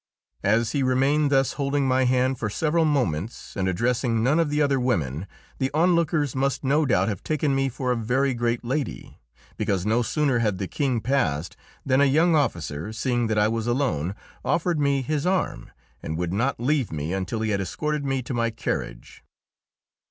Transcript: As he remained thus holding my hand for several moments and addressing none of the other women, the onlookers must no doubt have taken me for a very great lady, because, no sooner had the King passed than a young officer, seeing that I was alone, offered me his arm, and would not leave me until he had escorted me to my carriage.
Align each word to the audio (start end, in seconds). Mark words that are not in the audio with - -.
As 0.41 0.71
he 0.71 0.81
remained 0.81 1.29
thus 1.31 1.51
holding 1.53 1.87
my 1.87 2.05
hand 2.05 2.39
for 2.39 2.49
several 2.49 2.85
moments 2.85 3.55
and 3.55 3.67
addressing 3.69 4.23
none 4.23 4.39
of 4.39 4.49
the 4.49 4.59
other 4.59 4.79
women, 4.79 5.27
the 5.59 5.69
onlookers 5.75 6.35
must 6.35 6.63
no 6.63 6.87
doubt 6.87 7.07
have 7.07 7.21
taken 7.23 7.53
me 7.53 7.69
for 7.69 7.91
a 7.91 7.95
very 7.95 8.33
great 8.33 8.65
lady, 8.65 9.19
because, 9.57 9.85
no 9.85 10.01
sooner 10.01 10.39
had 10.39 10.57
the 10.57 10.67
King 10.67 11.01
passed 11.01 11.55
than 11.85 12.01
a 12.01 12.05
young 12.05 12.35
officer, 12.35 12.91
seeing 12.91 13.27
that 13.27 13.37
I 13.37 13.47
was 13.47 13.67
alone, 13.67 14.15
offered 14.43 14.79
me 14.79 15.03
his 15.03 15.27
arm, 15.27 15.69
and 16.01 16.17
would 16.17 16.33
not 16.33 16.59
leave 16.59 16.91
me 16.91 17.13
until 17.13 17.41
he 17.41 17.51
had 17.51 17.61
escorted 17.61 18.03
me 18.03 18.23
to 18.23 18.33
my 18.33 18.49
carriage. 18.49 19.23